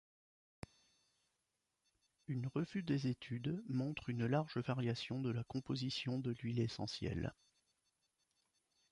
Une 2.27 2.47
revue 2.55 2.81
des 2.81 3.05
études 3.05 3.63
montre 3.69 4.09
une 4.09 4.25
large 4.25 4.57
variation 4.57 5.21
de 5.21 5.29
la 5.29 5.43
composition 5.43 6.17
de 6.17 6.31
l'huile 6.31 6.59
essentielle. 6.61 7.35